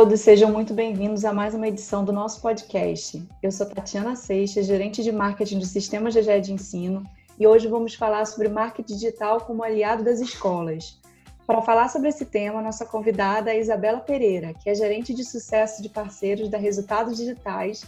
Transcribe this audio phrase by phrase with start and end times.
[0.00, 3.22] todos, sejam muito bem-vindos a mais uma edição do nosso podcast.
[3.42, 7.04] Eu sou Tatiana Seixas, gerente de marketing do Sistema GGE de Ensino,
[7.38, 10.98] e hoje vamos falar sobre marketing digital como aliado das escolas.
[11.46, 15.82] Para falar sobre esse tema, nossa convidada é Isabela Pereira, que é gerente de sucesso
[15.82, 17.84] de parceiros da Resultados Digitais,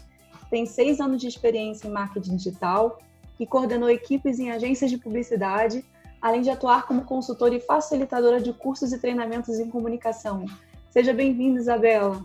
[0.51, 2.99] tem seis anos de experiência em marketing digital
[3.41, 5.83] e coordenou equipes em agências de publicidade,
[6.21, 10.45] além de atuar como consultora e facilitadora de cursos e treinamentos em comunicação.
[10.92, 12.23] Seja bem-vinda, Isabela.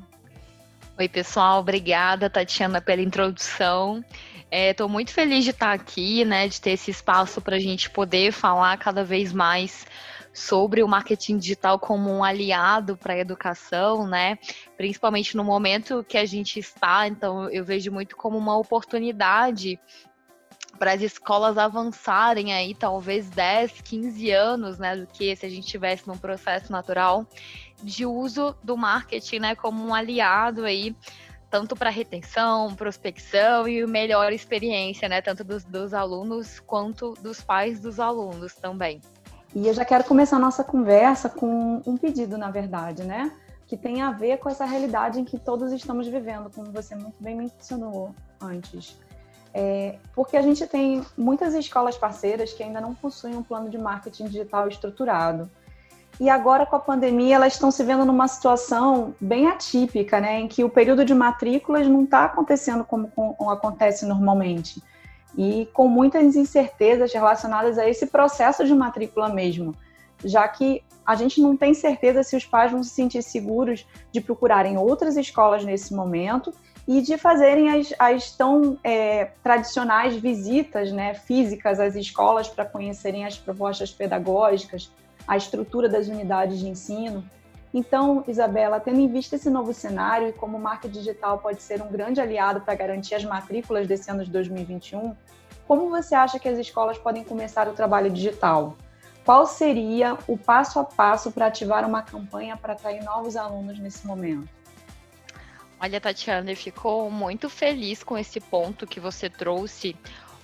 [0.99, 1.61] Oi, pessoal.
[1.61, 4.03] Obrigada, Tatiana, pela introdução.
[4.51, 7.89] Estou é, muito feliz de estar aqui, né, de ter esse espaço para a gente
[7.89, 9.87] poder falar cada vez mais
[10.33, 14.37] sobre o marketing digital como um aliado para a educação, né?
[14.75, 19.79] Principalmente no momento que a gente está, então eu vejo muito como uma oportunidade
[20.77, 25.67] para as escolas avançarem aí talvez 10, 15 anos, né, do que se a gente
[25.67, 27.25] tivesse num processo natural
[27.81, 30.95] de uso do marketing, né, como um aliado aí
[31.49, 37.79] tanto para retenção, prospecção e melhor experiência, né, tanto dos, dos alunos quanto dos pais
[37.79, 39.01] dos alunos também.
[39.55, 43.31] E eu já quero começar a nossa conversa com um pedido, na verdade, né?
[43.65, 47.15] Que tem a ver com essa realidade em que todos estamos vivendo, como você muito
[47.19, 48.97] bem mencionou antes.
[49.53, 53.77] É, porque a gente tem muitas escolas parceiras que ainda não possuem um plano de
[53.77, 55.49] marketing digital estruturado.
[56.19, 60.39] E agora, com a pandemia, elas estão se vendo numa situação bem atípica, né?
[60.39, 64.81] Em que o período de matrículas não está acontecendo como, como acontece normalmente
[65.37, 69.75] e com muitas incertezas relacionadas a esse processo de matrícula mesmo,
[70.25, 74.19] já que a gente não tem certeza se os pais vão se sentir seguros de
[74.19, 76.51] procurarem outras escolas nesse momento
[76.87, 83.25] e de fazerem as, as tão é, tradicionais visitas né, físicas às escolas para conhecerem
[83.25, 84.91] as propostas pedagógicas,
[85.27, 87.23] a estrutura das unidades de ensino.
[87.73, 91.81] Então, Isabela, tendo em vista esse novo cenário e como o marketing digital pode ser
[91.81, 95.15] um grande aliado para garantir as matrículas desse ano de 2021,
[95.67, 98.77] como você acha que as escolas podem começar o trabalho digital?
[99.25, 104.07] Qual seria o passo a passo para ativar uma campanha para atrair novos alunos nesse
[104.07, 104.47] momento?
[105.79, 109.95] Olha, Tatiana, eu fico muito feliz com esse ponto que você trouxe,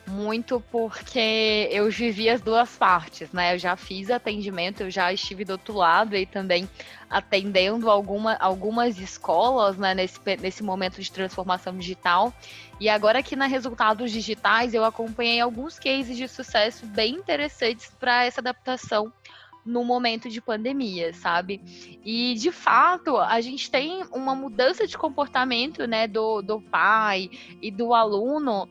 [0.08, 3.56] muito porque eu vivi as duas partes, né?
[3.56, 6.70] Eu já fiz atendimento, eu já estive do outro lado e também
[7.10, 12.34] atendendo alguma, algumas escolas, né, nesse, nesse momento de transformação digital.
[12.80, 18.26] E agora aqui na Resultados Digitais eu acompanhei alguns cases de sucesso bem interessantes para
[18.26, 19.14] essa adaptação
[19.66, 21.62] no momento de pandemia, sabe?
[22.04, 27.30] E de fato, a gente tem uma mudança de comportamento, né, do, do pai
[27.62, 28.68] e do aluno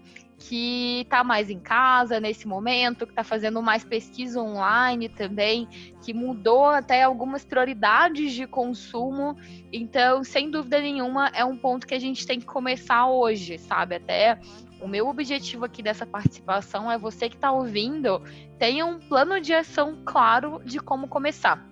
[0.49, 5.69] que está mais em casa nesse momento, que está fazendo mais pesquisa online também,
[6.05, 9.37] que mudou até algumas prioridades de consumo.
[9.73, 13.97] Então, sem dúvida nenhuma, é um ponto que a gente tem que começar hoje, sabe?
[13.97, 14.41] Até
[14.81, 18.21] o meu objetivo aqui dessa participação é você que está ouvindo
[18.59, 21.72] tenha um plano de ação claro de como começar.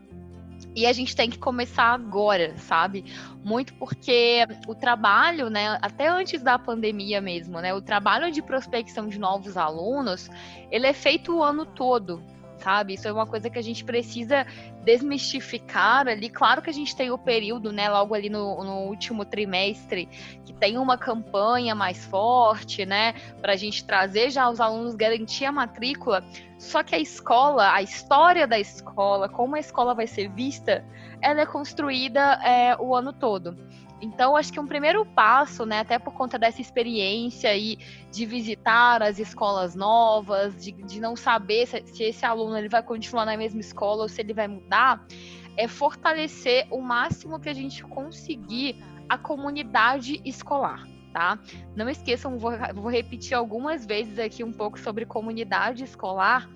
[0.75, 3.05] E a gente tem que começar agora, sabe?
[3.45, 9.09] Muito porque o trabalho, né, até antes da pandemia mesmo, né, o trabalho de prospecção
[9.09, 10.31] de novos alunos,
[10.71, 12.23] ele é feito o ano todo
[12.61, 12.95] sabe?
[12.95, 14.47] Isso é uma coisa que a gente precisa
[14.85, 16.29] desmistificar ali.
[16.29, 20.09] Claro que a gente tem o período, né, logo ali no, no último trimestre,
[20.45, 25.45] que tem uma campanha mais forte, né, para a gente trazer já os alunos, garantir
[25.45, 26.25] a matrícula.
[26.59, 30.85] Só que a escola, a história da escola, como a escola vai ser vista,
[31.21, 33.57] ela é construída é, o ano todo.
[34.03, 37.79] Então, acho que um primeiro passo, né, até por conta dessa experiência aí
[38.11, 42.83] de visitar as escolas novas, de, de não saber se, se esse aluno ele vai
[42.83, 45.05] continuar na mesma escola ou se ele vai mudar,
[45.57, 48.77] é fortalecer o máximo que a gente conseguir
[49.09, 50.87] a comunidade escolar.
[51.13, 51.41] Tá?
[51.75, 56.49] Não esqueçam, vou, vou repetir algumas vezes aqui um pouco sobre comunidade escolar,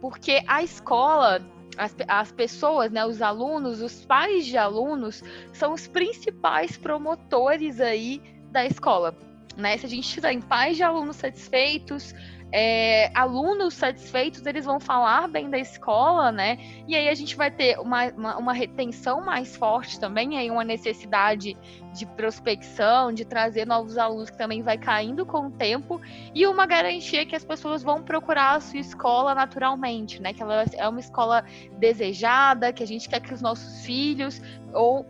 [0.00, 1.44] porque a escola
[1.76, 5.22] as, as pessoas, né, os alunos, os pais de alunos,
[5.52, 9.14] são os principais promotores aí da escola.
[9.56, 9.76] Né?
[9.76, 12.14] Se a gente tiver pais de alunos satisfeitos,
[12.52, 16.58] é, alunos satisfeitos, eles vão falar bem da escola, né?
[16.86, 20.64] E aí a gente vai ter uma, uma, uma, retenção mais forte também, aí uma
[20.64, 21.56] necessidade
[21.92, 26.00] de prospecção, de trazer novos alunos que também vai caindo com o tempo,
[26.34, 30.32] e uma garantia que as pessoas vão procurar a sua escola naturalmente, né?
[30.32, 31.44] Que ela é uma escola
[31.78, 34.40] desejada, que a gente quer que os nossos filhos
[34.72, 35.04] ou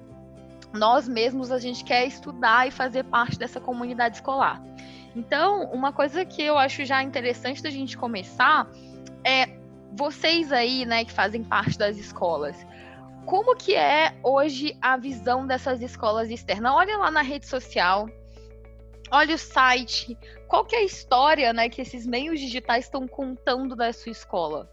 [0.73, 4.63] nós mesmos a gente quer estudar e fazer parte dessa comunidade escolar.
[5.17, 8.69] Então, uma coisa que eu acho já interessante da gente começar
[9.25, 9.47] é
[9.93, 12.55] vocês aí, né, que fazem parte das escolas.
[13.25, 16.73] como que é hoje a visão dessas escolas externas?
[16.73, 18.09] Olha lá na rede social,
[19.11, 20.17] olha o site,
[20.47, 24.71] qual que é a história né, que esses meios digitais estão contando da sua escola?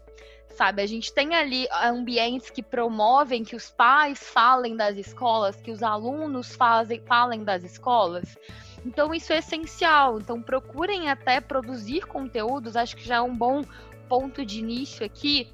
[0.50, 5.72] Sabe, a gente tem ali ambientes que promovem que os pais falem das escolas, que
[5.72, 8.36] os alunos fazem, falem das escolas.
[8.84, 10.18] Então, isso é essencial.
[10.18, 13.62] Então, procurem até produzir conteúdos, acho que já é um bom
[14.08, 15.48] ponto de início aqui,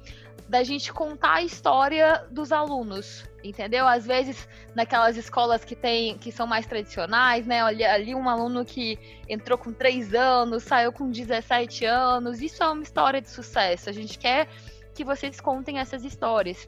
[0.47, 3.87] da gente contar a história dos alunos, entendeu?
[3.87, 7.63] Às vezes, naquelas escolas que tem, que são mais tradicionais, né?
[7.63, 8.99] Olha, ali um aluno que
[9.29, 13.89] entrou com 3 anos, saiu com 17 anos, isso é uma história de sucesso.
[13.89, 14.49] A gente quer
[14.93, 16.65] que vocês contem essas histórias.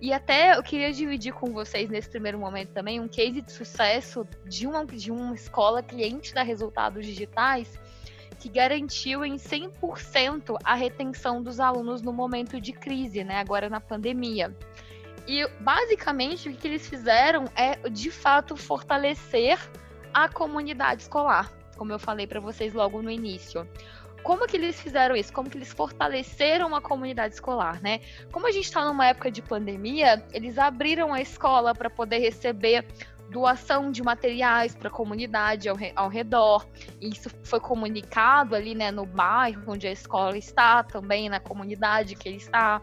[0.00, 4.26] E até eu queria dividir com vocês nesse primeiro momento também um case de sucesso
[4.46, 7.78] de uma, de uma escola cliente da Resultados Digitais
[8.38, 13.80] que garantiu em 100% a retenção dos alunos no momento de crise, né, agora na
[13.80, 14.56] pandemia.
[15.28, 19.58] E basicamente o que eles fizeram é de fato fortalecer
[20.14, 23.68] a comunidade escolar, como eu falei para vocês logo no início.
[24.22, 25.32] Como que eles fizeram isso?
[25.32, 28.00] Como que eles fortaleceram a comunidade escolar, né?
[28.30, 32.86] Como a gente está numa época de pandemia, eles abriram a escola para poder receber
[33.30, 36.66] doação de materiais para a comunidade ao, ao, redor.
[37.00, 42.28] Isso foi comunicado ali, né, no bairro onde a escola está, também na comunidade que
[42.28, 42.82] ele está.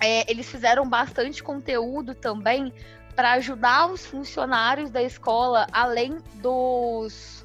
[0.00, 2.72] É, eles fizeram bastante conteúdo também
[3.14, 7.41] para ajudar os funcionários da escola, além dos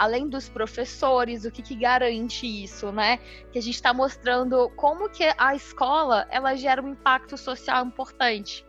[0.00, 3.18] além dos professores, o que, que garante isso, né?
[3.52, 8.64] Que a gente está mostrando como que a escola ela gera um impacto social importante.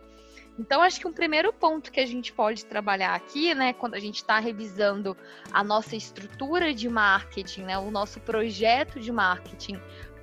[0.58, 3.98] Então, acho que um primeiro ponto que a gente pode trabalhar aqui, né, quando a
[3.98, 5.16] gente está revisando
[5.50, 9.80] a nossa estrutura de marketing, né, o nosso projeto de marketing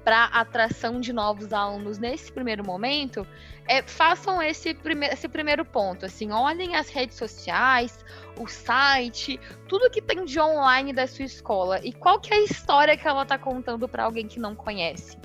[0.09, 3.27] para atração de novos alunos nesse primeiro momento,
[3.67, 8.03] é, façam esse, prime esse primeiro ponto, assim, olhem as redes sociais,
[8.35, 12.44] o site, tudo que tem de online da sua escola e qual que é a
[12.44, 15.15] história que ela está contando para alguém que não conhece.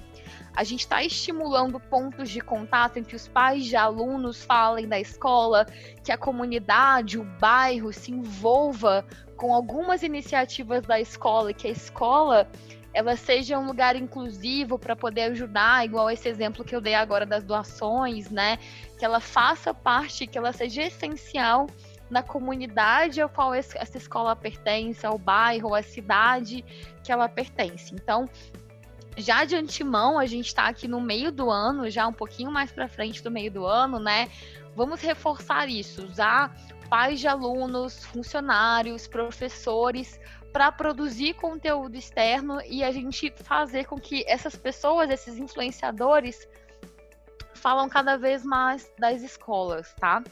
[0.54, 5.00] A gente está estimulando pontos de contato em que os pais de alunos falem da
[5.00, 5.64] escola,
[6.04, 9.02] que a comunidade, o bairro se envolva
[9.34, 12.46] com algumas iniciativas da escola, que a escola
[12.94, 17.26] ela seja um lugar inclusivo para poder ajudar, igual esse exemplo que eu dei agora
[17.26, 18.56] das doações, né?
[18.96, 21.66] Que ela faça parte, que ela seja essencial
[22.08, 26.64] na comunidade ao qual essa escola pertence, ao bairro, à cidade
[27.02, 27.92] que ela pertence.
[27.92, 28.30] Então,
[29.16, 32.70] já de antemão, a gente está aqui no meio do ano, já um pouquinho mais
[32.70, 34.28] para frente do meio do ano, né?
[34.76, 36.54] Vamos reforçar isso, usar
[36.88, 40.20] pais de alunos, funcionários, professores
[40.54, 46.48] para produzir conteúdo externo e a gente fazer com que essas pessoas, esses influenciadores,
[47.54, 50.22] falam cada vez mais das escolas, tá?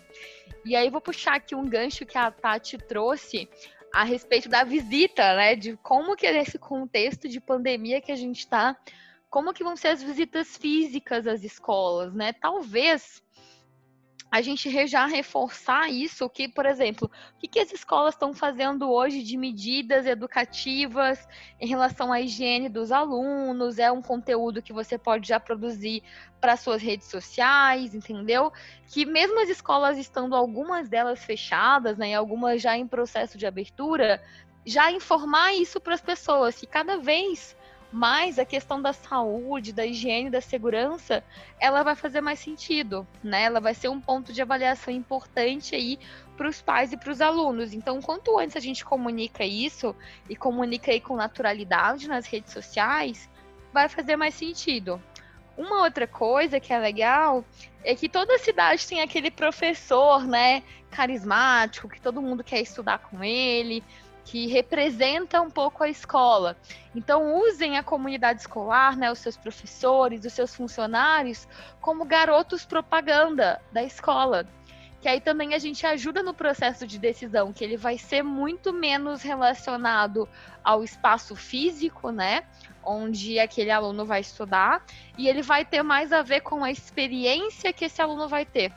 [0.64, 3.48] E aí vou puxar aqui um gancho que a Tati trouxe
[3.92, 5.56] a respeito da visita, né?
[5.56, 8.76] De como que é nesse contexto de pandemia que a gente está,
[9.28, 12.32] como que vão ser as visitas físicas às escolas, né?
[12.32, 13.20] Talvez
[14.32, 18.90] a gente já reforçar isso, que, por exemplo, o que, que as escolas estão fazendo
[18.90, 21.28] hoje de medidas educativas
[21.60, 26.02] em relação à higiene dos alunos, é um conteúdo que você pode já produzir
[26.40, 28.50] para suas redes sociais, entendeu?
[28.86, 33.46] Que mesmo as escolas estando algumas delas fechadas, né, e algumas já em processo de
[33.46, 34.18] abertura,
[34.64, 37.54] já informar isso para as pessoas, que cada vez
[37.92, 41.22] mas a questão da saúde, da higiene, da segurança,
[41.60, 43.42] ela vai fazer mais sentido, né?
[43.42, 45.98] Ela vai ser um ponto de avaliação importante aí
[46.36, 47.74] para os pais e para os alunos.
[47.74, 49.94] Então, quanto antes a gente comunica isso
[50.28, 53.28] e comunica aí com naturalidade nas redes sociais,
[53.72, 55.00] vai fazer mais sentido.
[55.56, 57.44] Uma outra coisa que é legal
[57.84, 63.22] é que toda cidade tem aquele professor, né, carismático, que todo mundo quer estudar com
[63.22, 63.84] ele,
[64.24, 66.56] que representa um pouco a escola.
[66.94, 71.48] Então, usem a comunidade escolar, né, os seus professores, os seus funcionários,
[71.80, 74.46] como garotos propaganda da escola.
[75.00, 78.72] Que aí também a gente ajuda no processo de decisão, que ele vai ser muito
[78.72, 80.28] menos relacionado
[80.62, 82.44] ao espaço físico, né?
[82.84, 84.84] Onde aquele aluno vai estudar,
[85.18, 88.72] e ele vai ter mais a ver com a experiência que esse aluno vai ter.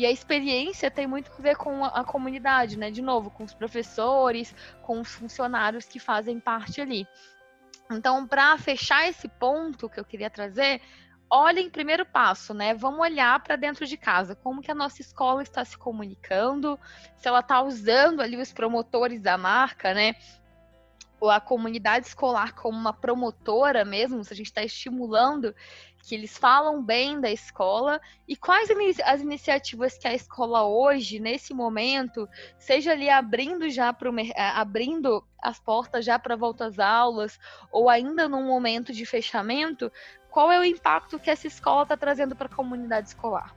[0.00, 2.90] E a experiência tem muito a ver com a, comunidade, né?
[2.90, 7.06] De novo, com os professores, com os funcionários que fazem parte ali.
[7.92, 10.80] Então, para fechar esse ponto que eu queria trazer,
[11.28, 12.72] olhem primeiro passo, né?
[12.72, 16.80] Vamos olhar para dentro de casa, como que a nossa escola está se comunicando,
[17.18, 20.14] se ela está usando ali os promotores da marca, né?
[21.28, 25.54] a comunidade escolar como uma promotora mesmo, se a gente está estimulando
[26.02, 28.68] que eles falam bem da escola e quais
[29.04, 32.28] as iniciativas que a escola hoje, nesse momento,
[32.58, 37.38] seja ali abrindo já para eh, abrindo as portas já para volta às aulas
[37.70, 39.90] ou ainda num momento de fechamento,
[40.30, 43.54] qual é o impacto que essa escola está trazendo para a comunidade escolar?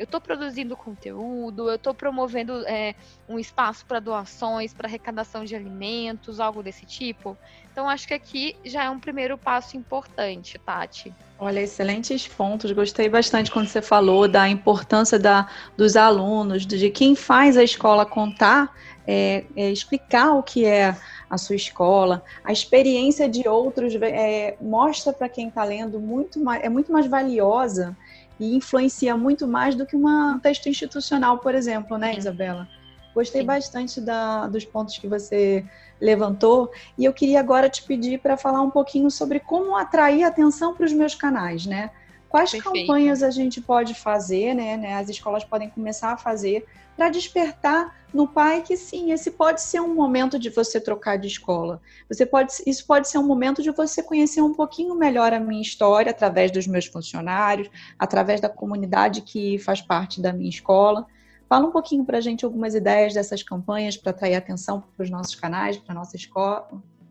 [0.00, 2.94] Eu estou produzindo conteúdo, eu estou promovendo é,
[3.28, 7.36] um espaço para doações, para arrecadação de alimentos, algo desse tipo.
[7.70, 11.12] Então, acho que aqui já é um primeiro passo importante, Tati.
[11.38, 12.72] Olha, excelentes pontos.
[12.72, 18.06] Gostei bastante quando você falou da importância da, dos alunos, de quem faz a escola
[18.06, 18.74] contar,
[19.06, 20.96] é, é explicar o que é
[21.28, 22.24] a sua escola.
[22.42, 27.06] A experiência de outros é, mostra para quem está lendo muito mais, é muito mais
[27.06, 27.94] valiosa
[28.40, 32.66] e influencia muito mais do que um texto institucional, por exemplo, né, Isabela?
[33.14, 33.46] Gostei Sim.
[33.46, 35.64] bastante da, dos pontos que você
[36.00, 40.74] levantou e eu queria agora te pedir para falar um pouquinho sobre como atrair atenção
[40.74, 41.90] para os meus canais, né?
[42.28, 42.72] Quais Perfeito.
[42.72, 44.94] campanhas a gente pode fazer, né, né?
[44.94, 46.64] As escolas podem começar a fazer
[47.00, 51.28] para despertar no pai que sim, esse pode ser um momento de você trocar de
[51.28, 51.80] escola.
[52.10, 55.62] Você pode, isso pode ser um momento de você conhecer um pouquinho melhor a minha
[55.62, 61.06] história através dos meus funcionários, através da comunidade que faz parte da minha escola.
[61.48, 65.08] Fala um pouquinho para a gente algumas ideias dessas campanhas para atrair atenção para os
[65.08, 66.68] nossos canais, para nossa escola.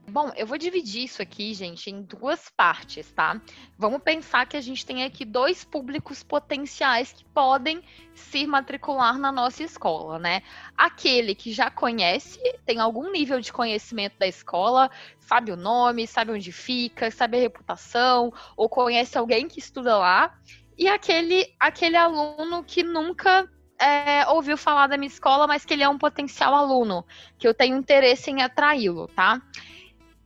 [0.09, 3.39] Bom, eu vou dividir isso aqui, gente, em duas partes, tá?
[3.77, 7.83] Vamos pensar que a gente tem aqui dois públicos potenciais que podem
[8.15, 10.41] se matricular na nossa escola, né?
[10.75, 14.89] Aquele que já conhece, tem algum nível de conhecimento da escola,
[15.19, 20.35] sabe o nome, sabe onde fica, sabe a reputação, ou conhece alguém que estuda lá,
[20.75, 23.47] e aquele, aquele aluno que nunca
[23.79, 27.05] é, ouviu falar da minha escola, mas que ele é um potencial aluno,
[27.37, 29.41] que eu tenho interesse em atraí-lo, tá?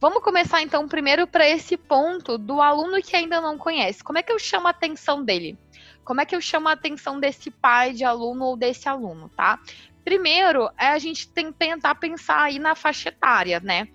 [0.04, 4.04] Vamos começar então primeiro para esse ponto do aluno que ainda não conhece.
[4.04, 5.58] Como é que eu chamo a atenção dele?
[6.04, 9.62] Como é que eu chamo a atenção desse pai de aluno ou desse aluno, tá?
[10.04, 13.88] Primeiro, é a gente tem que tentar pensar aí na faixa etária, né?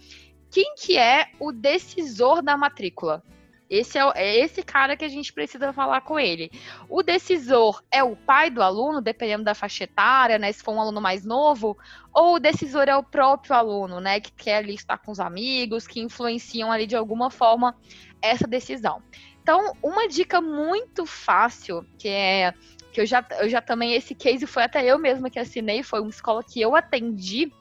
[0.50, 3.22] Quem que é o decisor da matrícula?
[3.68, 6.50] Esse é, é, esse cara que a gente precisa falar com ele.
[6.88, 10.50] O decisor é o pai do aluno, dependendo da faixa etária, né?
[10.52, 11.76] Se for um aluno mais novo,
[12.12, 14.20] ou o decisor é o próprio aluno, né?
[14.20, 17.76] Que quer ali estar com os amigos, que influenciam ali de alguma forma
[18.22, 19.02] essa decisão.
[19.42, 22.54] Então, uma dica muito fácil, que é
[22.92, 26.00] que eu já, eu já também, esse case foi até eu mesma que assinei, foi
[26.00, 27.52] uma escola que eu atendi,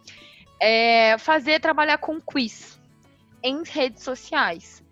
[0.59, 2.79] é fazer trabalhar com quiz
[3.43, 4.83] em redes sociais.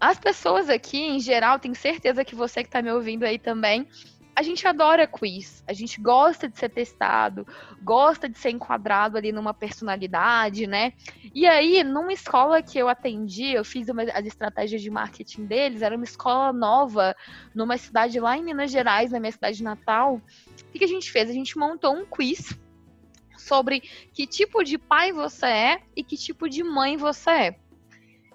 [0.00, 3.88] As pessoas aqui, em geral, tenho certeza que você que está me ouvindo aí também,
[4.36, 7.46] a gente adora quiz, a gente gosta de ser testado,
[7.82, 10.92] gosta de ser enquadrado ali numa personalidade, né?
[11.32, 15.82] E aí, numa escola que eu atendi, eu fiz uma, as estratégias de marketing deles,
[15.82, 17.14] era uma escola nova,
[17.54, 20.20] numa cidade lá em Minas Gerais, na minha cidade natal.
[20.68, 21.30] O que a gente fez?
[21.30, 22.58] A gente montou um quiz
[23.38, 23.80] sobre
[24.12, 27.58] que tipo de pai você é e que tipo de mãe você é.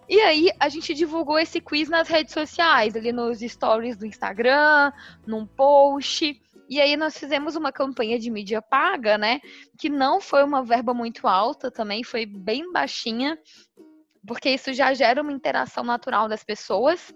[0.09, 4.91] E aí a gente divulgou esse quiz nas redes sociais, ali nos stories do Instagram,
[5.25, 6.41] num post.
[6.67, 9.39] E aí nós fizemos uma campanha de mídia paga, né?
[9.77, 13.37] Que não foi uma verba muito alta também, foi bem baixinha,
[14.25, 17.13] porque isso já gera uma interação natural das pessoas.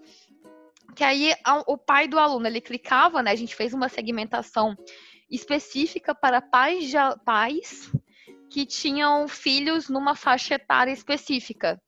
[0.94, 1.32] Que aí
[1.66, 3.32] o pai do aluno, ele clicava, né?
[3.32, 4.76] A gente fez uma segmentação
[5.28, 6.92] específica para pais,
[7.24, 7.90] pais
[8.48, 11.80] que tinham filhos numa faixa etária específica.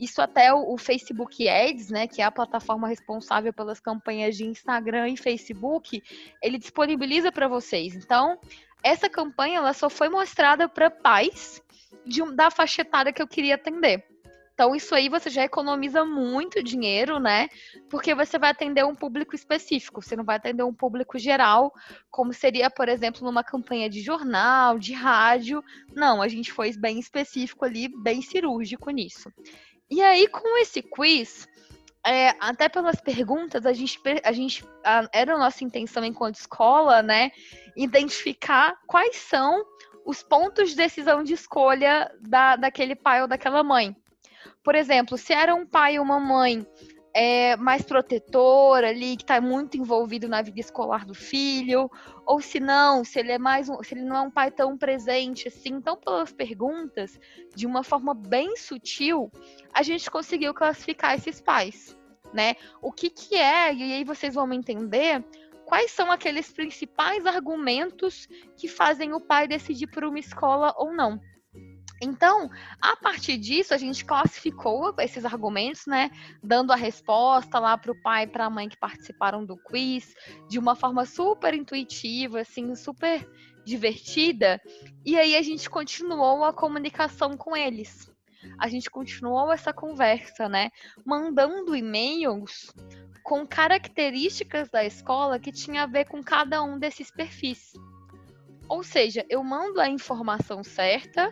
[0.00, 4.44] Isso até o, o, Facebook Ads, né, que é a plataforma responsável pelas campanhas de
[4.44, 6.02] Instagram e Facebook,
[6.42, 7.94] ele disponibiliza para vocês.
[7.94, 8.38] Então,
[8.82, 11.60] essa campanha ela só foi mostrada para pais
[12.06, 14.04] de, da faixa etária que eu queria atender.
[14.58, 17.48] Então, isso aí você já economiza muito dinheiro, né?
[17.88, 21.72] Porque você vai atender um público específico, você não vai atender um público geral,
[22.10, 25.62] como seria, por exemplo, numa campanha de jornal, de rádio.
[25.94, 29.32] Não, a gente foi bem específico ali, bem cirúrgico nisso.
[29.90, 31.48] E aí, com esse quiz,
[32.06, 37.02] é, até pelas perguntas, a gente, a gente a, era a nossa intenção enquanto escola,
[37.02, 37.30] né,
[37.76, 39.64] identificar quais são
[40.04, 43.94] os pontos de decisão de escolha da, daquele pai ou daquela mãe.
[44.62, 46.66] Por exemplo, se era um pai ou uma mãe
[47.20, 51.90] é, mais protetor ali, que está muito envolvido na vida escolar do filho,
[52.24, 54.78] ou se não, se ele é mais um, se ele não é um pai tão
[54.78, 55.70] presente assim.
[55.70, 57.18] Então, pelas perguntas,
[57.56, 59.32] de uma forma bem sutil,
[59.74, 61.98] a gente conseguiu classificar esses pais,
[62.32, 62.54] né?
[62.80, 65.24] O que que é, e aí vocês vão entender
[65.64, 71.20] quais são aqueles principais argumentos que fazem o pai decidir por uma escola ou não.
[72.00, 72.48] Então,
[72.80, 76.10] a partir disso, a gente classificou esses argumentos, né?
[76.42, 80.14] Dando a resposta lá para o pai e para a mãe que participaram do quiz,
[80.48, 83.28] de uma forma super intuitiva, assim, super
[83.64, 84.60] divertida.
[85.04, 88.10] E aí a gente continuou a comunicação com eles.
[88.58, 90.70] A gente continuou essa conversa, né?
[91.04, 92.72] Mandando e-mails
[93.24, 97.72] com características da escola que tinha a ver com cada um desses perfis.
[98.68, 101.30] Ou seja, eu mando a informação certa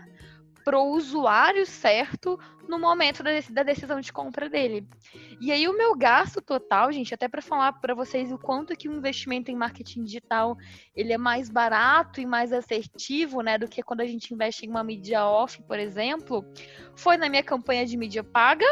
[0.66, 2.36] para o usuário certo
[2.68, 4.84] no momento da, decisão de compra dele.
[5.40, 8.88] E aí o meu gasto total, gente, até para falar para vocês o quanto que
[8.88, 10.56] o investimento em marketing digital
[10.92, 14.68] ele é mais barato e mais assertivo, né, do que quando a gente investe em
[14.68, 16.44] uma mídia off, por exemplo,
[16.96, 18.66] foi na minha campanha de mídia paga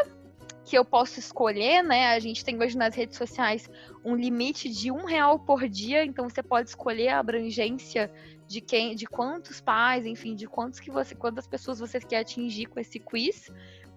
[0.65, 2.09] que eu posso escolher, né?
[2.09, 3.69] A gente tem hoje nas redes sociais
[4.03, 8.11] um limite de um real por dia, então você pode escolher a abrangência
[8.47, 12.67] de quem, de quantos pais, enfim, de quantos que você, quantas pessoas você quer atingir
[12.67, 13.51] com esse quiz.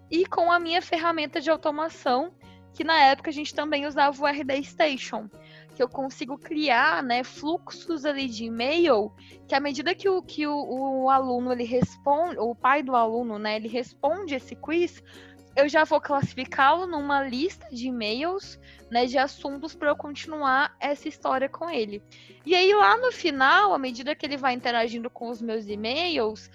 [0.10, 2.34] E com a minha ferramenta de automação,
[2.74, 5.28] que na época a gente também usava o RD Station,
[5.76, 9.12] que eu consigo criar, né, fluxos ali de e-mail,
[9.48, 13.38] que à medida que o, que o, o aluno ele responde, o pai do aluno,
[13.40, 15.04] né, ele responde esse quiz,
[15.58, 18.60] eu já vou classificá-lo numa lista de e-mails,
[18.92, 22.02] né, de assuntos para eu continuar essa história com ele.
[22.46, 26.48] E aí lá no final, à medida que ele vai interagindo com os meus e-mails,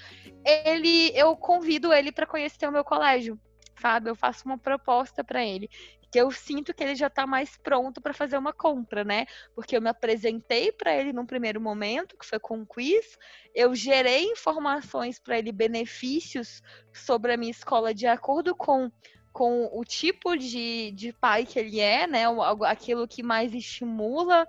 [0.44, 3.37] ele eu convido ele para conhecer o meu colégio,
[3.80, 4.09] sabe?
[4.09, 5.68] Eu faço uma proposta para ele
[6.12, 9.25] que eu sinto que ele já está mais pronto para fazer uma compra, né?
[9.54, 13.19] Porque eu me apresentei para ele num primeiro momento, que foi com um quiz,
[13.54, 18.92] eu gerei informações para ele, benefícios sobre a minha escola de acordo com
[19.33, 22.25] com o tipo de, de pai que ele é, né?
[22.66, 24.47] Aquilo que mais estimula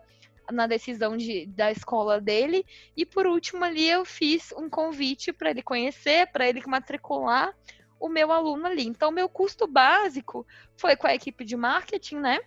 [0.52, 2.66] na decisão de, da escola dele.
[2.98, 7.56] E por último ali eu fiz um convite para ele conhecer, para ele matricular
[8.04, 8.86] o meu aluno ali.
[8.86, 10.46] Então, meu custo básico
[10.76, 12.38] foi com a equipe de marketing, né?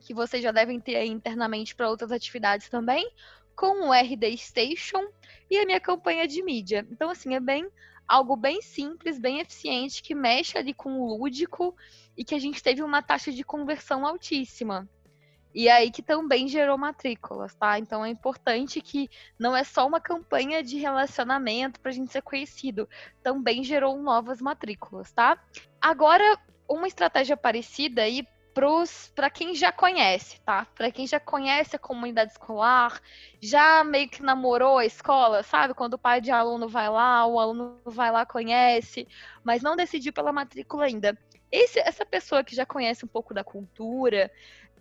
[0.00, 3.06] Que vocês já devem ter aí internamente para outras atividades também,
[3.54, 5.06] com o RD Station
[5.50, 6.86] e a minha campanha de mídia.
[6.90, 7.70] Então, assim, é bem
[8.08, 11.76] algo bem simples, bem eficiente, que mexe ali com o lúdico
[12.16, 14.88] e que a gente teve uma taxa de conversão altíssima.
[15.54, 17.78] E aí que também gerou matrículas, tá?
[17.78, 22.22] Então é importante que não é só uma campanha de relacionamento para a gente ser
[22.22, 22.88] conhecido,
[23.22, 25.38] também gerou novas matrículas, tá?
[25.80, 26.38] Agora,
[26.68, 28.26] uma estratégia parecida aí
[29.14, 30.66] para quem já conhece, tá?
[30.74, 33.00] Para quem já conhece a comunidade escolar,
[33.40, 35.74] já meio que namorou a escola, sabe?
[35.74, 39.08] Quando o pai de aluno vai lá, o aluno vai lá, conhece,
[39.42, 41.16] mas não decidiu pela matrícula ainda.
[41.50, 44.30] Esse, essa pessoa que já conhece um pouco da cultura,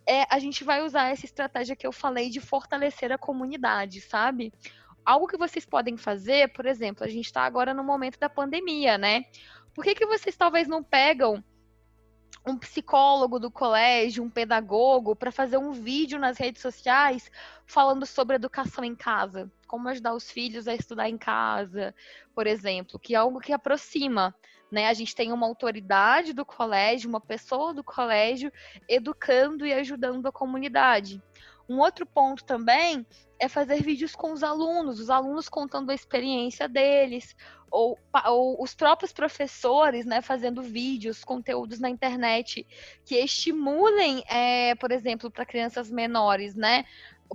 [0.05, 4.53] é, a gente vai usar essa estratégia que eu falei de fortalecer a comunidade, sabe?
[5.05, 8.97] Algo que vocês podem fazer, por exemplo, a gente está agora no momento da pandemia,
[8.97, 9.25] né?
[9.73, 11.43] Por que, que vocês talvez não pegam
[12.45, 17.31] um psicólogo do colégio, um pedagogo, para fazer um vídeo nas redes sociais
[17.65, 19.51] falando sobre educação em casa?
[19.67, 21.95] Como ajudar os filhos a estudar em casa,
[22.35, 24.35] por exemplo, que é algo que aproxima
[24.71, 24.87] né?
[24.87, 28.51] A gente tem uma autoridade do colégio, uma pessoa do colégio
[28.87, 31.21] educando e ajudando a comunidade.
[31.67, 33.05] Um outro ponto também
[33.39, 37.35] é fazer vídeos com os alunos, os alunos contando a experiência deles,
[37.71, 42.67] ou, ou, os próprios professores, né, fazendo vídeos, conteúdos na internet
[43.05, 46.85] que estimulem, é, por exemplo, para crianças menores, né,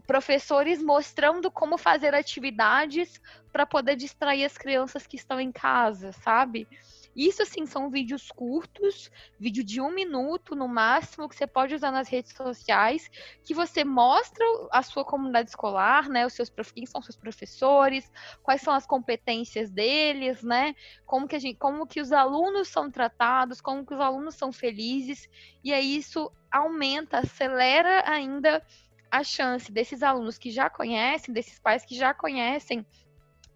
[0.07, 3.21] professores mostrando como fazer atividades
[3.51, 6.69] para poder distrair as crianças que estão em casa, sabe?
[7.17, 11.91] Isso, assim, são vídeos curtos, vídeo de um minuto no máximo, que você pode usar
[11.91, 13.11] nas redes sociais,
[13.43, 16.27] que você mostra a sua comunidade escolar, né?
[16.27, 20.75] Os seus quem são seus professores, quais são as competências deles, né?
[21.07, 24.53] Como que, a gente, como que os alunos são tratados, como que os alunos são
[24.53, 25.27] felizes,
[25.65, 28.63] e aí isso aumenta, acelera ainda
[29.11, 32.85] a chance desses alunos que já conhecem, desses pais que já conhecem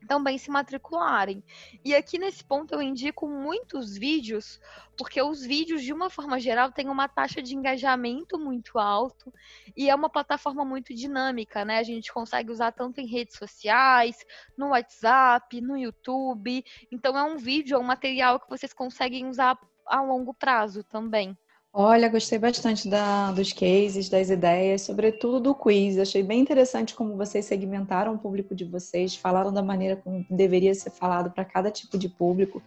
[0.07, 1.43] também se matricularem.
[1.85, 4.61] E aqui nesse ponto eu indico muitos vídeos,
[4.97, 9.33] porque os vídeos, de uma forma geral, têm uma taxa de engajamento muito alto
[9.77, 11.79] e é uma plataforma muito dinâmica, né?
[11.79, 14.25] A gente consegue usar tanto em redes sociais,
[14.57, 16.65] no WhatsApp, no YouTube.
[16.91, 21.37] Então é um vídeo, é um material que vocês conseguem usar a longo prazo também.
[21.73, 25.99] Olha, gostei bastante da, dos cases, das ideias, sobretudo do quiz.
[25.99, 30.75] Achei bem interessante como vocês segmentaram o público de vocês, falaram da maneira como deveria
[30.75, 32.61] ser falado para cada tipo de público.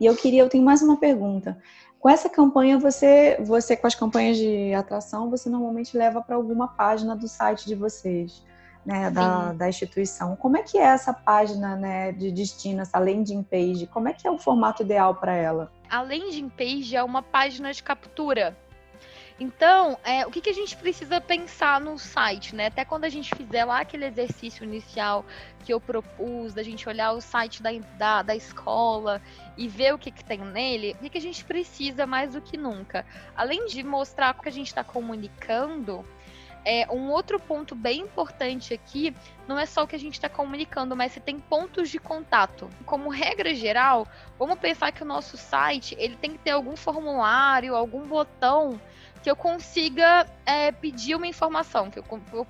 [0.00, 1.56] E eu queria, eu tenho mais uma pergunta.
[2.00, 6.66] Com essa campanha, você, você com as campanhas de atração, você normalmente leva para alguma
[6.66, 8.42] página do site de vocês.
[8.84, 10.34] Né, da, da, instituição.
[10.36, 13.86] Como é que é essa página né, de destino, essa landing page?
[13.86, 15.70] Como é que é o formato ideal para ela?
[15.88, 18.56] A landing page é uma página de captura.
[19.40, 22.66] Então, é, o que, que a gente precisa pensar no site, né?
[22.66, 25.24] Até quando a gente fizer lá aquele exercício inicial
[25.64, 29.22] que eu propus, da gente olhar o site da, da, da escola
[29.56, 32.42] e ver o que, que tem nele, o que, que a gente precisa mais do
[32.42, 33.06] que nunca?
[33.34, 36.04] Além de mostrar o que a gente está comunicando,
[36.64, 39.14] é, um outro ponto bem importante aqui
[39.48, 42.68] não é só o que a gente está comunicando, mas se tem pontos de contato.
[42.84, 44.06] Como regra geral,
[44.38, 48.80] vamos pensar que o nosso site ele tem que ter algum formulário, algum botão
[49.22, 52.46] que eu consiga é, pedir uma informação, que eu, eu,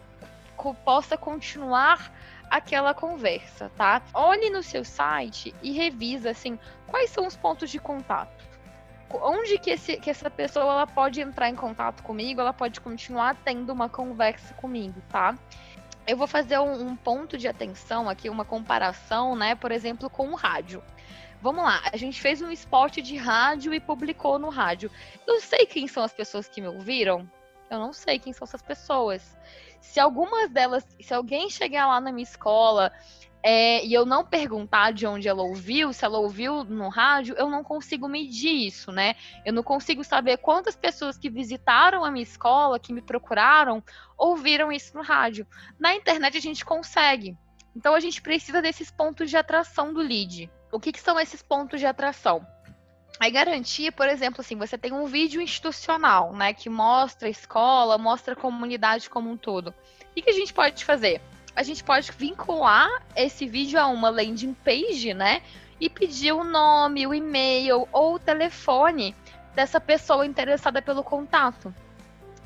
[0.65, 2.13] eu possa continuar
[2.51, 4.03] aquela conversa, tá?
[4.13, 8.50] Olhe no seu site e revisa assim quais são os pontos de contato.
[9.13, 13.37] Onde que, esse, que essa pessoa ela pode entrar em contato comigo, ela pode continuar
[13.45, 15.37] tendo uma conversa comigo, tá?
[16.07, 19.55] Eu vou fazer um, um ponto de atenção aqui, uma comparação, né?
[19.55, 20.83] Por exemplo, com o rádio.
[21.43, 24.91] Vamos lá, a gente fez um spot de rádio e publicou no rádio.
[25.27, 27.29] Eu sei quem são as pessoas que me ouviram?
[27.71, 29.39] Eu não sei quem são essas pessoas.
[29.81, 32.93] Se algumas delas, se alguém chegar lá na minha escola
[33.43, 37.49] é, e eu não perguntar de onde ela ouviu, se ela ouviu no rádio, eu
[37.49, 39.15] não consigo medir isso, né?
[39.45, 43.83] Eu não consigo saber quantas pessoas que visitaram a minha escola, que me procuraram,
[44.17, 45.47] ouviram isso no rádio.
[45.79, 47.37] Na internet a gente consegue.
[47.75, 50.51] Então a gente precisa desses pontos de atração do lead.
[50.71, 52.47] O que, que são esses pontos de atração?
[53.19, 57.99] Aí garantir, por exemplo, assim, você tem um vídeo institucional, né, que mostra a escola,
[57.99, 59.69] mostra a comunidade como um todo.
[59.69, 61.21] O que, que a gente pode fazer?
[61.61, 65.43] A gente pode vincular esse vídeo a uma landing page, né,
[65.79, 69.15] e pedir o nome, o e-mail ou o telefone
[69.55, 71.75] dessa pessoa interessada pelo contato.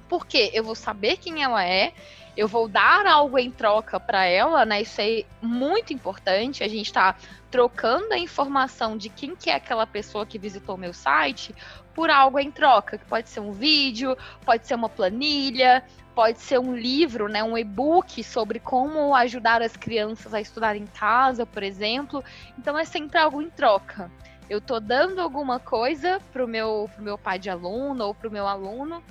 [0.08, 1.92] Porque eu vou saber quem ela é,
[2.36, 4.82] eu vou dar algo em troca para ela, né?
[4.82, 6.64] Isso é muito importante.
[6.64, 7.14] A gente está
[7.52, 11.54] trocando a informação de quem que é aquela pessoa que visitou meu site
[11.94, 16.58] por algo em troca, que pode ser um vídeo, pode ser uma planilha, pode ser
[16.58, 21.62] um livro, né, um e-book sobre como ajudar as crianças a estudar em casa, por
[21.62, 22.22] exemplo.
[22.58, 24.10] Então é sempre algo em troca.
[24.48, 28.46] Eu estou dando alguma coisa pro meu, pro meu pai de aluno ou pro meu
[28.46, 29.02] aluno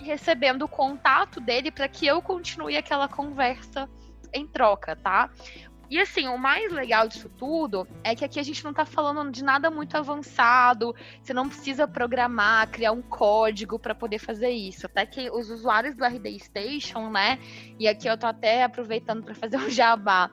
[0.00, 3.88] e recebendo o contato dele para que eu continue aquela conversa
[4.32, 5.30] em troca, tá?
[5.90, 9.32] E assim, o mais legal disso tudo é que aqui a gente não está falando
[9.32, 14.86] de nada muito avançado, você não precisa programar, criar um código para poder fazer isso.
[14.86, 17.40] Até que os usuários do RD Station, né?
[17.76, 20.30] E aqui eu tô até aproveitando para fazer um jabá.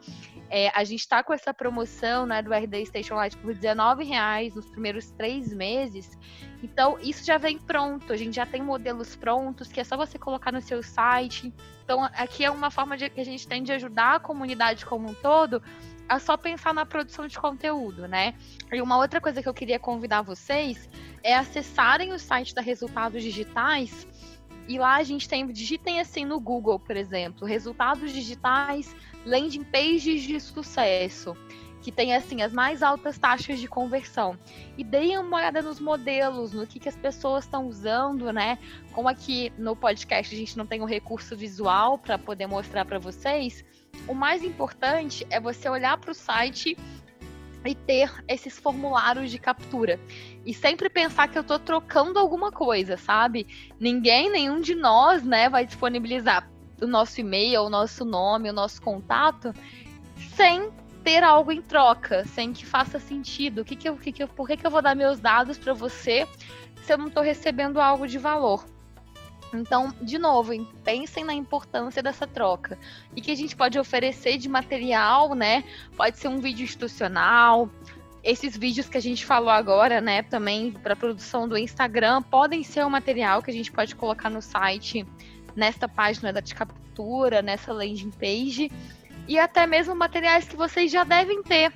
[0.49, 4.69] É, a gente está com essa promoção né, do RD Station Lite por R$19,00 nos
[4.69, 6.17] primeiros três meses.
[6.63, 8.13] Então, isso já vem pronto.
[8.13, 11.53] A gente já tem modelos prontos, que é só você colocar no seu site.
[11.83, 15.09] Então, aqui é uma forma de, que a gente tem de ajudar a comunidade como
[15.09, 15.61] um todo
[16.07, 18.33] a só pensar na produção de conteúdo, né?
[18.71, 20.89] E uma outra coisa que eu queria convidar vocês
[21.21, 24.07] é acessarem o site da Resultados Digitais.
[24.67, 28.93] E lá a gente tem, digitem assim no Google, por exemplo, resultados digitais
[29.27, 31.35] landing pages de sucesso,
[31.81, 34.37] que tem assim as mais altas taxas de conversão.
[34.77, 38.57] E deem uma olhada nos modelos, no que, que as pessoas estão usando, né?
[38.93, 42.85] Como aqui no podcast a gente não tem o um recurso visual para poder mostrar
[42.85, 43.63] para vocês,
[44.07, 46.77] o mais importante é você olhar para o site
[47.65, 49.99] e ter esses formulários de captura.
[50.45, 53.45] E sempre pensar que eu estou trocando alguma coisa, sabe?
[53.79, 56.49] Ninguém, nenhum de nós, né, vai disponibilizar
[56.81, 59.53] o nosso e-mail, o nosso nome, o nosso contato,
[60.35, 60.69] sem
[61.03, 63.61] ter algo em troca, sem que faça sentido.
[63.61, 65.57] O que que eu, que que eu, por que, que eu vou dar meus dados
[65.57, 66.27] para você
[66.83, 68.65] se eu não estou recebendo algo de valor?
[69.53, 70.51] Então, de novo,
[70.83, 72.77] pensem na importância dessa troca.
[73.15, 75.63] E que a gente pode oferecer de material, né?
[75.95, 77.69] Pode ser um vídeo institucional.
[78.23, 82.85] Esses vídeos que a gente falou agora, né, também para produção do Instagram, podem ser
[82.85, 85.05] um material que a gente pode colocar no site
[85.57, 88.71] nesta página de captura, nessa landing page,
[89.27, 91.73] e até mesmo materiais que vocês já devem ter.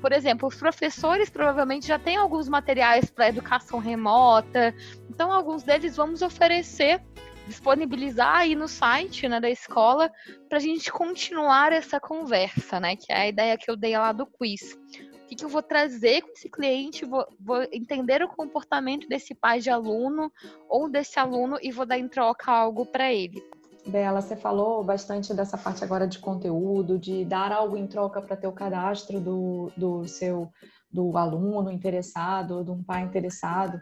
[0.00, 4.74] Por exemplo, os professores provavelmente já têm alguns materiais para educação remota,
[5.10, 7.02] então alguns deles vamos oferecer,
[7.48, 10.12] disponibilizar aí no site né, da escola
[10.48, 12.96] para a gente continuar essa conversa, né?
[12.96, 14.78] Que é a ideia que eu dei lá do quiz.
[15.26, 17.04] O que, que eu vou trazer com esse cliente?
[17.04, 20.30] Vou, vou, entender o comportamento desse pai de aluno
[20.68, 23.42] ou desse aluno e vou dar em troca algo para ele.
[23.84, 28.36] Bela, você falou bastante dessa parte agora de conteúdo, de dar algo em troca para
[28.36, 30.48] ter o cadastro do, do seu
[30.92, 33.80] do aluno interessado, de um pai interessado.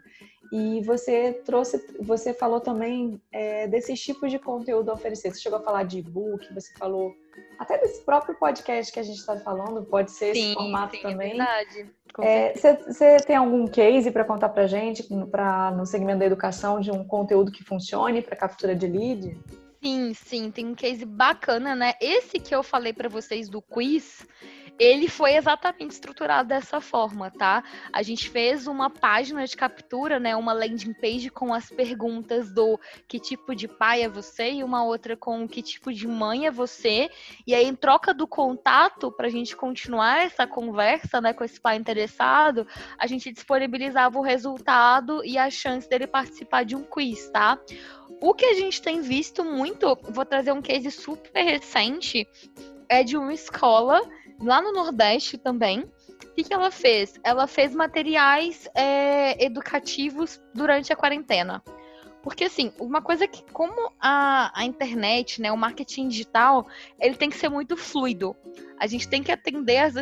[0.53, 5.33] E você trouxe, você falou também é, desses tipos de conteúdo a oferecer.
[5.33, 7.15] Você chegou a falar de e-book, você falou
[7.59, 11.03] até desse próprio podcast que a gente está falando, pode ser sim, esse formato sim,
[11.03, 11.33] também.
[11.33, 11.91] É verdade.
[12.87, 16.93] Você é, tem algum case para contar para gente, pra, no segmento da educação, de
[16.93, 19.37] um conteúdo que funcione para captura de lead?
[19.83, 21.95] Sim, sim, tem um case bacana, né?
[22.01, 24.27] Esse que eu falei para vocês do quiz,
[24.79, 27.63] ele foi exatamente estruturado dessa forma, tá?
[27.93, 32.79] A gente fez uma página de captura, né, uma landing page com as perguntas do
[33.07, 36.51] que tipo de pai é você e uma outra com que tipo de mãe é
[36.51, 37.09] você.
[37.47, 41.61] E aí, em troca do contato, para a gente continuar essa conversa, né, com esse
[41.61, 42.67] pai interessado,
[42.99, 47.59] a gente disponibilizava o resultado e a chance dele participar de um quiz, tá?
[48.21, 52.27] O que a gente tem visto muito, vou trazer um case super recente,
[52.89, 54.01] é de uma escola
[54.41, 55.81] lá no Nordeste também.
[55.81, 57.15] O que, que ela fez?
[57.23, 61.63] Ela fez materiais é, educativos durante a quarentena.
[62.23, 66.67] Porque, assim, uma coisa que, como a, a internet, né, o marketing digital,
[66.99, 68.35] ele tem que ser muito fluido.
[68.81, 69.95] A gente tem que atender as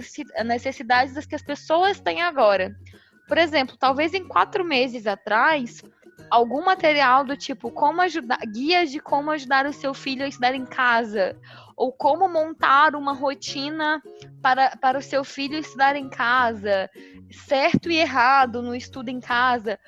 [0.45, 2.77] necessidades das que as pessoas têm agora.
[3.27, 5.83] Por exemplo, talvez em quatro meses atrás,
[6.31, 10.55] algum material do tipo como ajudar, guias de como ajudar o seu filho a estudar
[10.55, 11.39] em casa,
[11.77, 14.03] ou como montar uma rotina
[14.41, 16.91] para, para o seu filho estudar em casa,
[17.31, 19.79] certo e errado no estudo em casa.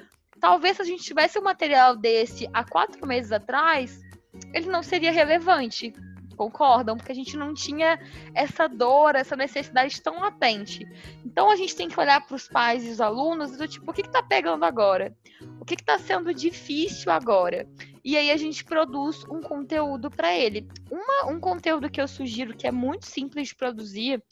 [0.40, 4.00] Talvez se a gente tivesse um material desse há quatro meses atrás,
[4.52, 5.92] ele não seria relevante
[6.34, 6.96] concordam?
[6.96, 7.98] Porque a gente não tinha
[8.34, 10.86] essa dor, essa necessidade tão latente.
[11.24, 13.94] Então a gente tem que olhar para os pais e os alunos do tipo, o
[13.94, 15.16] que está pegando agora?
[15.60, 17.66] O que está sendo difícil agora?
[18.04, 20.68] E aí a gente produz um conteúdo para ele.
[20.90, 24.22] Uma, um conteúdo que eu sugiro que é muito simples de produzir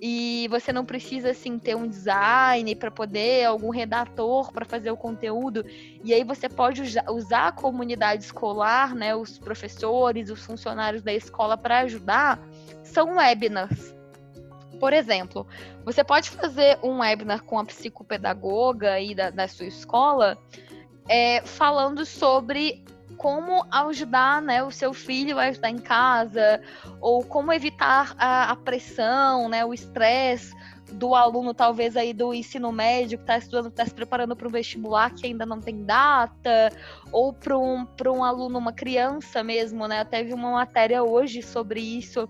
[0.00, 4.96] e você não precisa assim ter um design para poder algum redator para fazer o
[4.96, 5.64] conteúdo.
[6.02, 11.56] E aí você pode usar a comunidade escolar né os professores os funcionários da escola
[11.56, 12.40] para ajudar
[12.82, 13.94] são webinars.
[14.80, 15.46] Por exemplo
[15.84, 20.36] você pode fazer um webinar com a psicopedagoga aí da, da sua escola
[21.08, 22.84] é, falando sobre
[23.16, 26.60] como ajudar né, o seu filho a ajudar em casa,
[27.00, 30.54] ou como evitar a, a pressão, né, o estresse
[30.92, 34.50] do aluno, talvez aí do ensino médio, que está estudando, está se preparando para um
[34.50, 36.70] vestibular que ainda não tem data,
[37.10, 40.04] ou para um, um aluno, uma criança mesmo, né?
[40.04, 42.28] Teve uma matéria hoje sobre isso,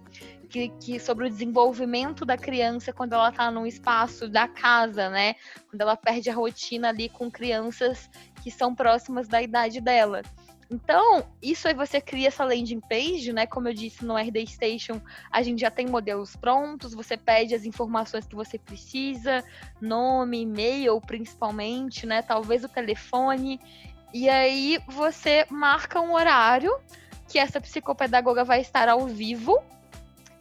[0.49, 5.35] que, que, sobre o desenvolvimento da criança quando ela está no espaço da casa, né?
[5.68, 8.09] Quando ela perde a rotina ali com crianças
[8.42, 10.23] que são próximas da idade dela.
[10.70, 13.46] Então, isso aí você cria essa landing page, né?
[13.46, 15.00] Como eu disse no RD Station,
[15.31, 19.44] a gente já tem modelos prontos, você pede as informações que você precisa,
[19.81, 22.22] nome, e-mail, principalmente, né?
[22.22, 23.61] Talvez o telefone.
[24.12, 26.74] E aí você marca um horário
[27.29, 29.62] que essa psicopedagoga vai estar ao vivo,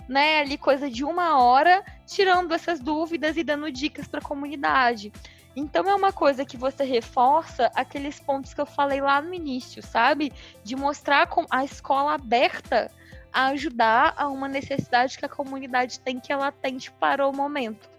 [0.07, 0.39] né?
[0.39, 5.12] Ali coisa de uma hora, tirando essas dúvidas e dando dicas para a comunidade.
[5.55, 9.83] Então é uma coisa que você reforça aqueles pontos que eu falei lá no início,
[9.83, 10.33] sabe?
[10.63, 12.91] De mostrar a escola aberta
[13.31, 17.89] a ajudar a uma necessidade que a comunidade tem que ela atende para o momento.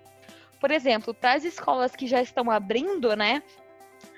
[0.60, 3.42] Por exemplo, para as escolas que já estão abrindo, né?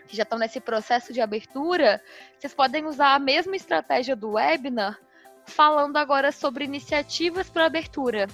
[0.07, 2.03] Que já estão nesse processo de abertura,
[2.39, 4.99] vocês podem usar a mesma estratégia do webinar,
[5.45, 8.29] falando agora sobre iniciativas para abertura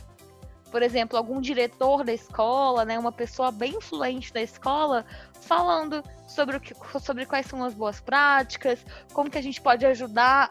[0.72, 5.04] por exemplo, algum diretor da escola, né, uma pessoa bem influente da escola,
[5.42, 9.84] falando sobre, o que, sobre quais são as boas práticas, como que a gente pode
[9.84, 10.50] ajudar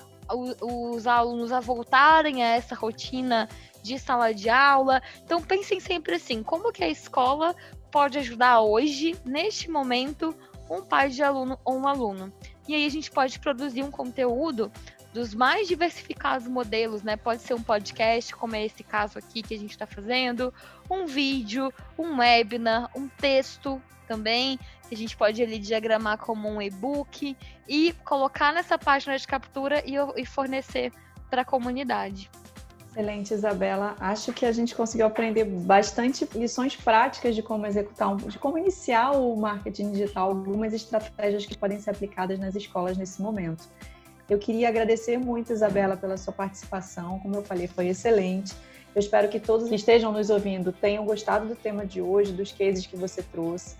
[0.61, 3.49] os alunos a voltarem a essa rotina
[3.81, 5.01] de sala de aula.
[5.25, 7.55] Então pensem sempre assim, como que a escola
[7.91, 10.33] pode ajudar hoje, neste momento,
[10.69, 12.31] um pai de aluno ou um aluno.
[12.67, 14.71] E aí a gente pode produzir um conteúdo
[15.13, 17.17] dos mais diversificados modelos, né?
[17.17, 20.53] Pode ser um podcast, como é esse caso aqui que a gente está fazendo,
[20.89, 26.61] um vídeo, um webinar, um texto também, que a gente pode ali diagramar como um
[26.61, 27.35] e-book
[27.67, 30.91] e colocar nessa página de captura e, e fornecer
[31.29, 32.29] para a comunidade.
[32.91, 33.95] Excelente, Isabela.
[34.01, 39.11] Acho que a gente conseguiu aprender bastante lições práticas de como executar, de como iniciar
[39.11, 43.69] o marketing digital, algumas estratégias que podem ser aplicadas nas escolas nesse momento.
[44.31, 47.19] Eu queria agradecer muito, Isabela, pela sua participação.
[47.19, 48.53] Como eu falei, foi excelente.
[48.95, 52.53] Eu espero que todos que estejam nos ouvindo tenham gostado do tema de hoje, dos
[52.53, 53.75] cases que você trouxe.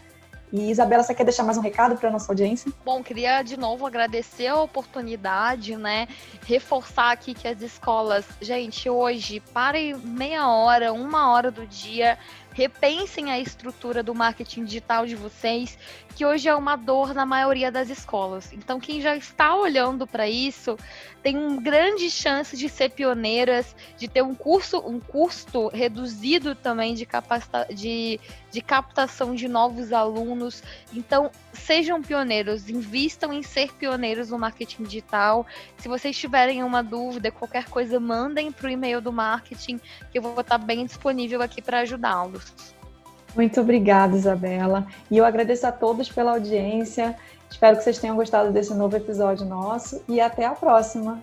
[0.51, 2.73] E Isabela, você quer deixar mais um recado para a nossa audiência?
[2.85, 6.07] Bom, queria de novo agradecer a oportunidade, né?
[6.47, 12.17] Reforçar aqui que as escolas, gente, hoje, parem meia hora, uma hora do dia,
[12.55, 15.77] repensem a estrutura do marketing digital de vocês,
[16.15, 18.53] que hoje é uma dor na maioria das escolas.
[18.53, 20.79] Então, quem já está olhando para isso
[21.23, 26.95] tem uma grande chance de ser pioneiras, de ter um curso, um custo reduzido também
[26.95, 28.21] de, capacita de,
[28.53, 30.63] de captação de novos alunos.
[30.93, 35.47] Então, sejam pioneiros, invistam em ser pioneiros no marketing digital.
[35.79, 39.81] Se vocês tiverem uma dúvida, qualquer coisa, mandem para o e-mail do marketing,
[40.13, 42.44] que eu vou estar bem disponível aqui para ajudá-los.
[43.35, 44.87] Muito obrigada, Isabela.
[45.11, 47.17] E eu agradeço a todos pela audiência.
[47.51, 51.23] Espero que vocês tenham gostado desse novo episódio nosso e até a próxima.